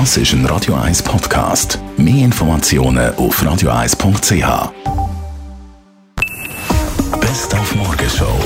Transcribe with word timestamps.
Das 0.00 0.16
ist 0.16 0.32
ein 0.32 0.44
Radio 0.46 0.74
1 0.74 1.04
Podcast. 1.04 1.78
Mehr 1.96 2.24
Informationen 2.24 3.14
auf 3.14 3.40
radio1.ch. 3.40 4.72
Best 7.20 7.54
auf 7.54 7.74
Morgenshow 7.76 8.40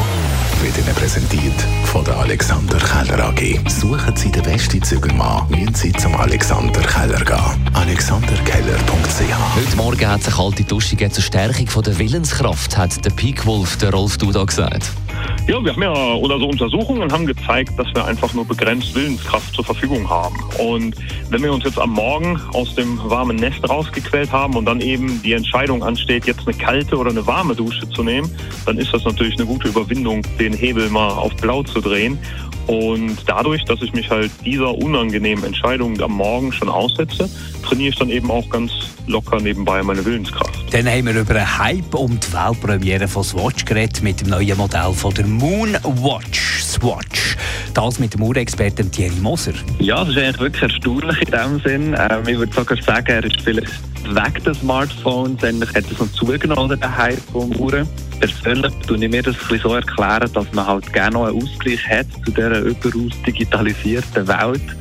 wird 0.61 0.77
Ihnen 0.77 0.95
präsentiert 0.95 1.55
von 1.85 2.05
der 2.05 2.19
Alexander 2.19 2.77
Keller 2.77 3.29
AG. 3.31 3.61
Suchen 3.67 4.15
Sie 4.15 4.31
den 4.31 4.43
besten 4.43 4.83
Zügelmann, 4.83 5.49
müssen 5.49 5.75
Sie 5.75 5.93
zum 5.95 6.15
Alexander 6.17 6.83
Keller 6.83 7.25
gehen. 7.25 7.71
AlexanderKeller.ch 7.73 9.57
Heute 9.57 9.77
Morgen 9.77 10.07
hat 10.07 10.23
sich 10.23 10.35
kalte 10.35 10.65
Dusche 10.65 10.99
zur 10.99 11.25
Stärkung 11.25 11.83
der 11.83 11.99
Willenskraft, 11.99 12.77
hat 12.77 13.03
der 13.03 13.11
Peak 13.11 13.47
Wolf, 13.47 13.79
der 13.79 13.91
Rolf 13.93 14.19
Duda, 14.19 14.45
gesagt. 14.45 14.91
Ja, 15.47 15.65
wir 15.65 15.73
haben 15.73 15.83
ja, 15.83 16.15
oder 16.15 16.39
so 16.39 16.47
Untersuchungen 16.47 17.11
haben 17.11 17.25
gezeigt, 17.25 17.79
dass 17.79 17.87
wir 17.95 18.05
einfach 18.05 18.35
nur 18.35 18.45
begrenzt 18.45 18.95
Willenskraft 18.95 19.55
zur 19.55 19.65
Verfügung 19.65 20.09
haben. 20.09 20.37
Und 20.59 20.95
wenn 21.31 21.43
wir 21.43 21.53
uns 21.53 21.65
jetzt 21.65 21.79
am 21.79 21.91
Morgen 21.91 22.41
aus 22.53 22.75
dem 22.75 22.99
warmen 23.05 23.37
Nest 23.37 23.69
rausgequält 23.69 24.31
haben 24.31 24.57
und 24.57 24.67
dann 24.67 24.81
eben 24.81 25.23
die 25.23 25.33
Entscheidung 25.33 25.83
ansteht, 25.83 26.27
jetzt 26.27 26.47
eine 26.47 26.57
kalte 26.57 26.97
oder 26.97 27.11
eine 27.11 27.27
warme 27.27 27.55
Dusche 27.55 27.89
zu 27.89 28.03
nehmen, 28.03 28.31
dann 28.67 28.79
ist 28.79 28.93
das 28.93 29.05
natürlich 29.05 29.37
eine 29.39 29.47
gute 29.47 29.69
Überwindung, 29.69 30.23
den 30.39 30.53
Hebel 30.53 30.91
mal 30.91 31.11
auf 31.11 31.35
blau 31.37 31.63
zu 31.63 31.81
drehen. 31.81 32.19
Und 32.69 33.17
dadurch, 33.27 33.65
dass 33.65 33.81
ich 33.81 33.95
mich 33.95 34.11
halt 34.11 34.31
dieser 34.45 34.77
unangenehmen 34.77 35.43
Entscheidung 35.43 35.99
am 36.03 36.13
Morgen 36.13 36.53
schon 36.53 36.69
aussetze, 36.69 37.29
trainiere 37.63 37.89
ich 37.89 37.97
dann 37.97 38.11
eben 38.11 38.31
auch 38.31 38.49
ganz 38.51 38.71
locker 39.07 39.41
nebenbei 39.41 39.83
meine 39.83 40.05
Willenskraft. 40.05 40.73
Dann 40.73 40.87
haben 40.87 41.07
wir 41.07 41.19
über 41.19 41.35
einen 41.35 41.59
Hype 41.59 41.95
um 41.95 42.21
die 42.21 42.33
Weltpremiere 42.33 43.09
von 43.09 43.25
Swatch 43.25 43.65
geredet 43.65 44.03
mit 44.03 44.21
dem 44.21 44.29
neuen 44.29 44.57
Modell 44.59 44.93
von 44.93 45.15
der 45.15 45.27
Moonwatch 45.27 46.63
Swatch. 46.63 47.28
Das 47.75 47.99
mit 47.99 48.15
dem 48.15 48.23
Urexperten 48.23 48.91
Thierry 48.91 49.17
Moser. 49.21 49.53
Ja, 49.79 50.01
das 50.01 50.11
ist 50.11 50.19
eigentlich 50.19 50.41
wirklich 50.41 50.63
erstaunlich 50.63 51.23
in 51.23 51.31
dem 51.31 51.61
Sinn. 51.61 51.97
Ähm, 51.99 52.23
ich 52.27 52.39
würde 52.39 52.53
sogar 52.53 52.83
sagen, 52.83 53.07
er 53.09 53.25
ist 53.25 53.41
vielleicht 53.43 53.73
weg 54.15 54.43
des 54.45 54.59
Smartphones, 54.61 55.43
eigentlich 55.43 55.75
hat 55.75 55.85
es 55.91 55.99
noch 55.99 56.11
zugenommen, 56.13 56.79
der 56.79 56.97
Hype 56.97 57.21
vom 57.33 57.55
Uhren. 57.57 57.89
Persönlich 58.21 58.73
tue 58.87 58.97
ich 58.97 59.11
mir 59.11 59.23
das 59.23 59.37
so 59.63 59.75
erklären, 59.75 60.31
dass 60.33 60.53
man 60.53 60.67
halt 60.67 60.93
gerne 60.93 61.13
noch 61.13 61.27
einen 61.27 61.43
Ausgleich 61.43 61.87
hat 61.89 62.07
zu 62.25 62.33
dieser 62.33 62.61
überaus 62.61 63.13
digitalisierten 63.27 64.27
Welt 64.27 64.77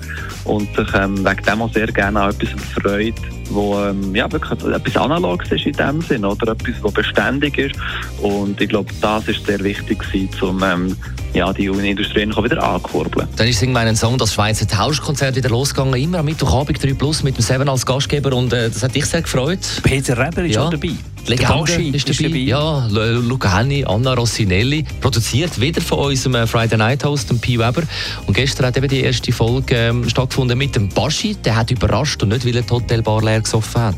und 0.45 0.73
sich 0.75 0.87
ähm, 0.95 1.17
wegen 1.17 1.43
dem 1.43 1.61
auch 1.61 1.73
sehr 1.73 1.87
gerne 1.87 2.21
an 2.21 2.31
etwas 2.31 2.49
freut, 2.73 3.15
wo 3.49 3.79
ähm, 3.79 4.15
ja, 4.15 4.31
wirklich 4.31 4.51
etwas 4.51 4.97
Analoges 4.97 5.51
ist 5.51 5.65
in 5.65 5.73
dem 5.73 6.01
Sinn, 6.01 6.25
oder 6.25 6.53
etwas, 6.53 6.75
was 6.81 6.93
beständig 6.93 7.57
ist. 7.57 7.75
Und 8.21 8.59
ich 8.59 8.69
glaube, 8.69 8.91
das 9.01 9.27
ist 9.27 9.45
sehr 9.45 9.59
wichtig 9.59 10.01
um 10.41 10.63
ähm, 10.63 10.95
ja, 11.37 11.53
die 11.53 11.65
Industrie 11.65 12.27
wieder 12.27 12.63
ankurbeln. 12.63 13.27
Dann 13.35 13.47
ist 13.47 13.61
irgendwann 13.61 13.87
ein 13.87 13.95
Song, 13.95 14.17
das 14.17 14.33
Schweizer 14.33 14.67
Tauschkonzert 14.67 15.35
wieder 15.35 15.49
losgegangen, 15.49 15.93
immer 16.01 16.19
am 16.19 16.25
Mittwochabend 16.25 16.83
3 16.83 16.93
Plus 16.93 17.23
mit 17.23 17.37
dem 17.37 17.41
Seven 17.43 17.69
als 17.69 17.85
Gastgeber 17.85 18.35
und 18.35 18.51
äh, 18.53 18.69
das 18.69 18.83
hat 18.83 18.95
dich 18.95 19.05
sehr 19.05 19.21
gefreut. 19.21 19.59
Peter 19.83 20.17
Reber 20.17 20.43
ist 20.43 20.55
Ja. 20.55 20.65
auch 20.65 20.69
dabei. 20.71 20.89
Legende 21.27 21.71
ist 21.97 22.07
dabei. 22.23 22.37
Ja, 22.37 22.87
Lu- 22.87 23.19
Luca 23.27 23.57
Henni, 23.57 23.83
Anna 23.85 24.13
Rossinelli. 24.13 24.85
Produziert 25.01 25.59
wieder 25.59 25.81
von 25.81 25.99
unserem 25.99 26.35
äh, 26.35 26.47
Friday 26.47 26.77
Night 26.77 27.03
Host, 27.03 27.29
dem 27.29 27.39
Pi 27.39 27.59
Weber. 27.59 27.83
Und 28.27 28.33
gestern 28.33 28.67
hat 28.67 28.77
eben 28.77 28.87
die 28.87 29.01
erste 29.01 29.31
Folge 29.33 29.75
ähm, 29.75 30.07
stattgefunden 30.09 30.57
mit 30.57 30.75
dem 30.75 30.87
Baschi. 30.89 31.35
Der 31.35 31.55
hat 31.57 31.69
überrascht 31.71 32.23
und 32.23 32.29
nicht, 32.29 32.45
weil 32.45 32.55
er 32.55 32.61
die 32.61 32.69
Hotelbar 32.69 33.21
leer 33.21 33.41
gesoffen 33.41 33.81
hat. 33.81 33.95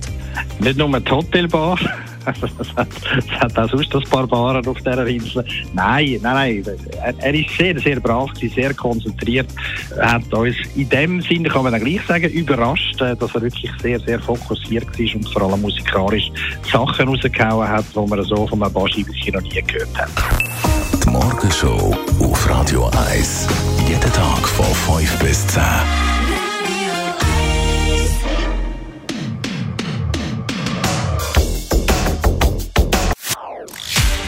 Nicht 0.59 0.77
nur 0.77 0.99
die 0.99 1.11
Hotelbar, 1.11 1.77
es 2.59 2.75
hat, 3.39 3.57
auch 3.57 3.69
sonst 3.69 3.93
ein 3.95 4.03
paar 4.03 4.27
Baren 4.27 4.65
auf 4.67 4.77
dieser 4.77 5.07
Insel. 5.07 5.43
Nein, 5.73 6.19
nein, 6.21 6.63
nein. 6.65 6.77
Er, 7.01 7.13
er 7.17 7.33
ist 7.33 7.49
sehr, 7.57 7.79
sehr 7.79 7.99
brav, 7.99 8.29
sehr 8.35 8.73
konzentriert. 8.73 9.47
Er 9.97 10.13
hat 10.13 10.33
uns 10.33 10.55
in 10.75 10.89
dem 10.89 11.21
Sinne, 11.21 11.49
kann 11.49 11.63
man 11.63 11.73
dann 11.73 11.83
gleich 11.83 12.05
sagen, 12.05 12.29
überrascht, 12.29 13.01
äh, 13.01 13.15
dass 13.15 13.33
er 13.35 13.41
wirklich 13.41 13.71
sehr, 13.81 13.99
sehr 13.99 14.19
fokussiert 14.19 14.87
war 14.87 15.15
und 15.15 15.29
vor 15.29 15.41
allem 15.43 15.61
musikalisch 15.61 16.31
Sachen 16.71 17.07
rausgehauen 17.07 17.67
hat, 17.67 17.85
die 17.93 18.09
man 18.09 18.23
so 18.23 18.47
von 18.47 18.63
einem 18.63 18.73
Baschi 18.73 19.05
noch 19.31 19.41
nie 19.41 19.61
gehört 19.61 19.97
hat. 19.97 20.09
Die 21.03 21.09
Morgenshow 21.09 21.95
auf 22.19 22.49
Radio 22.49 22.89
1. 23.09 23.47
Jeden 23.87 24.13
Tag 24.13 24.47
von 24.47 24.97
5 24.97 25.19
bis 25.19 25.47
10. 25.47 25.61